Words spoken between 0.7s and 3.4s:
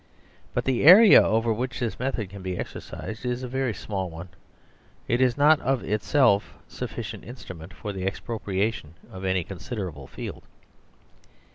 area over which this method can be exercised